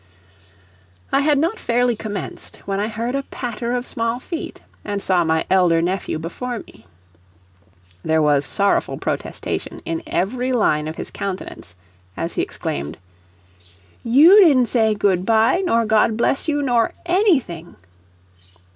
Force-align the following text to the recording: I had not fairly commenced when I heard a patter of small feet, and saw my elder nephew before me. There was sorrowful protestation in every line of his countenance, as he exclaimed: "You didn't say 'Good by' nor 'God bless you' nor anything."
I 1.11 1.19
had 1.21 1.37
not 1.37 1.59
fairly 1.59 1.95
commenced 1.95 2.63
when 2.65 2.79
I 2.79 2.87
heard 2.87 3.13
a 3.13 3.21
patter 3.21 3.73
of 3.75 3.85
small 3.85 4.19
feet, 4.19 4.59
and 4.83 4.99
saw 5.03 5.23
my 5.23 5.45
elder 5.47 5.79
nephew 5.79 6.17
before 6.17 6.57
me. 6.57 6.87
There 8.03 8.19
was 8.19 8.43
sorrowful 8.43 8.97
protestation 8.97 9.79
in 9.85 10.01
every 10.07 10.53
line 10.53 10.87
of 10.87 10.95
his 10.95 11.11
countenance, 11.11 11.75
as 12.17 12.33
he 12.33 12.41
exclaimed: 12.41 12.97
"You 14.03 14.43
didn't 14.43 14.69
say 14.69 14.95
'Good 14.95 15.23
by' 15.23 15.61
nor 15.63 15.85
'God 15.85 16.17
bless 16.17 16.47
you' 16.47 16.63
nor 16.63 16.93
anything." 17.05 17.75